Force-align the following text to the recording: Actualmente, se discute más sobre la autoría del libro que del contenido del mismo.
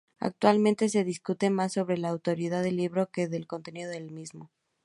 Actualmente, 0.19 0.89
se 0.89 1.03
discute 1.03 1.51
más 1.51 1.73
sobre 1.73 1.95
la 1.95 2.09
autoría 2.09 2.61
del 2.61 2.77
libro 2.77 3.11
que 3.11 3.27
del 3.27 3.45
contenido 3.45 3.91
del 3.91 4.09
mismo. 4.09 4.49